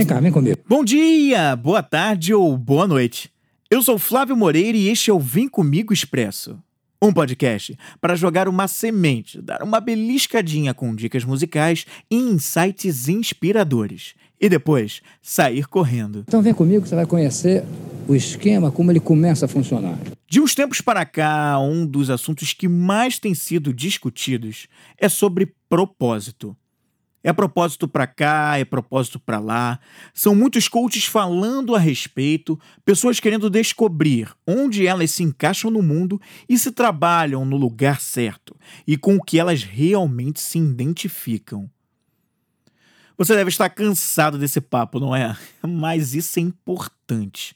[0.00, 0.58] Vem cá, vem comigo.
[0.66, 3.30] Bom dia, boa tarde ou boa noite.
[3.70, 6.58] Eu sou Flávio Moreira e este é o Vem Comigo Expresso.
[7.02, 14.14] Um podcast para jogar uma semente, dar uma beliscadinha com dicas musicais e insights inspiradores.
[14.40, 16.24] E depois sair correndo.
[16.26, 17.62] Então vem comigo que você vai conhecer
[18.08, 19.98] o esquema, como ele começa a funcionar.
[20.26, 25.52] De uns tempos para cá, um dos assuntos que mais tem sido discutidos é sobre
[25.68, 26.56] propósito.
[27.22, 29.78] É propósito para cá, é propósito para lá.
[30.14, 36.20] São muitos coaches falando a respeito, pessoas querendo descobrir onde elas se encaixam no mundo
[36.48, 38.56] e se trabalham no lugar certo
[38.86, 41.70] e com o que elas realmente se identificam.
[43.18, 45.36] Você deve estar cansado desse papo, não é?
[45.62, 47.54] Mas isso é importante.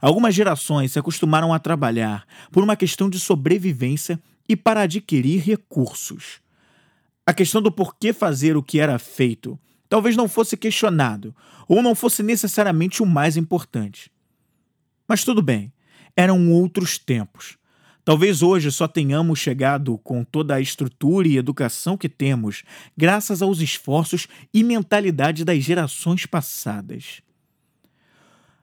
[0.00, 6.40] Algumas gerações se acostumaram a trabalhar por uma questão de sobrevivência e para adquirir recursos.
[7.30, 9.56] A questão do porquê fazer o que era feito
[9.88, 11.32] talvez não fosse questionado
[11.68, 14.10] ou não fosse necessariamente o mais importante.
[15.06, 15.72] Mas tudo bem,
[16.16, 17.56] eram outros tempos.
[18.04, 22.64] Talvez hoje só tenhamos chegado com toda a estrutura e educação que temos,
[22.96, 27.22] graças aos esforços e mentalidade das gerações passadas.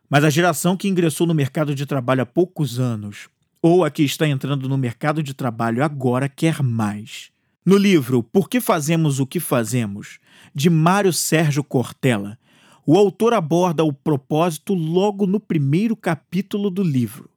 [0.10, 3.30] Mas a geração que ingressou no mercado de trabalho há poucos anos,
[3.62, 7.32] ou a que está entrando no mercado de trabalho agora, quer mais.
[7.68, 10.20] No livro Por que Fazemos o que Fazemos,
[10.56, 12.40] de Mário Sérgio Cortella,
[12.86, 17.30] o autor aborda o propósito logo no primeiro capítulo do livro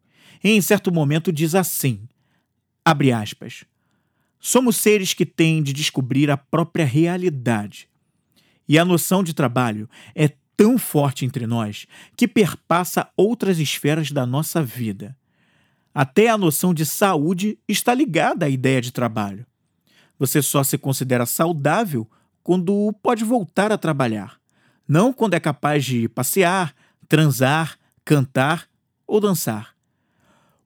[0.42, 2.08] em certo momento diz assim:
[2.84, 3.64] abre aspas.
[4.38, 7.88] Somos seres que têm de descobrir a própria realidade.
[8.66, 14.24] E a noção de trabalho é tão forte entre nós que perpassa outras esferas da
[14.24, 15.14] nossa vida.
[15.92, 19.44] Até a noção de saúde está ligada à ideia de trabalho.
[20.20, 22.06] Você só se considera saudável
[22.42, 24.38] quando pode voltar a trabalhar,
[24.86, 26.74] não quando é capaz de passear,
[27.08, 28.68] transar, cantar
[29.06, 29.74] ou dançar.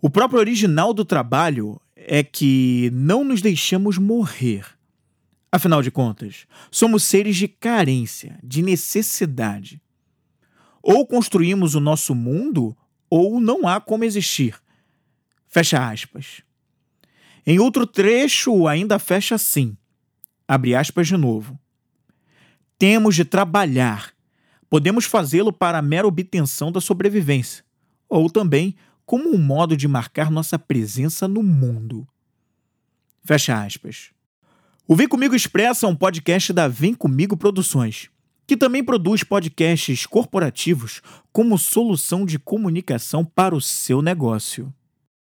[0.02, 4.66] O próprio original do trabalho é que não nos deixamos morrer.
[5.52, 9.80] Afinal de contas, somos seres de carência, de necessidade.
[10.82, 12.76] Ou construímos o nosso mundo,
[13.08, 14.60] ou não há como existir.
[15.46, 16.42] Fecha aspas.
[17.46, 19.76] Em outro trecho, ainda fecha assim.
[20.48, 21.58] Abre aspas de novo.
[22.78, 24.12] Temos de trabalhar.
[24.68, 27.64] Podemos fazê-lo para a mera obtenção da sobrevivência,
[28.08, 28.74] ou também
[29.06, 32.06] como um modo de marcar nossa presença no mundo.
[33.24, 34.10] Fecha aspas.
[34.86, 38.10] O Vem Comigo Expressa é um podcast da Vem Comigo Produções,
[38.46, 41.00] que também produz podcasts corporativos
[41.32, 44.72] como solução de comunicação para o seu negócio.